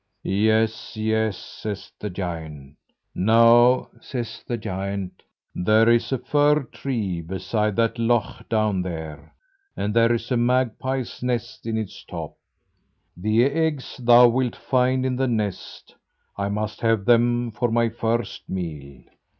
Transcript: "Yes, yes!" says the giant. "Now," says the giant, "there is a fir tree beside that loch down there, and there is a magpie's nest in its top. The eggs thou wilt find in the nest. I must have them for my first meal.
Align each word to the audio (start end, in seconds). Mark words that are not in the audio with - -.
"Yes, 0.23 0.97
yes!" 0.97 1.37
says 1.37 1.91
the 1.99 2.09
giant. 2.09 2.73
"Now," 3.13 3.89
says 3.99 4.43
the 4.47 4.57
giant, 4.57 5.21
"there 5.53 5.87
is 5.89 6.11
a 6.11 6.17
fir 6.17 6.63
tree 6.63 7.21
beside 7.21 7.75
that 7.75 7.99
loch 7.99 8.49
down 8.49 8.81
there, 8.81 9.35
and 9.77 9.93
there 9.93 10.11
is 10.11 10.31
a 10.31 10.37
magpie's 10.37 11.21
nest 11.21 11.67
in 11.67 11.77
its 11.77 12.03
top. 12.03 12.33
The 13.15 13.43
eggs 13.45 13.97
thou 13.97 14.27
wilt 14.29 14.55
find 14.55 15.05
in 15.05 15.17
the 15.17 15.27
nest. 15.27 15.93
I 16.35 16.49
must 16.49 16.81
have 16.81 17.05
them 17.05 17.51
for 17.51 17.69
my 17.69 17.89
first 17.89 18.49
meal. 18.49 19.03